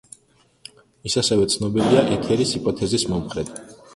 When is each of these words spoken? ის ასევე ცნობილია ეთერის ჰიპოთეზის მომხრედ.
ის 1.09 1.17
ასევე 1.21 1.43
ცნობილია 1.55 2.05
ეთერის 2.17 2.57
ჰიპოთეზის 2.57 3.09
მომხრედ. 3.13 3.53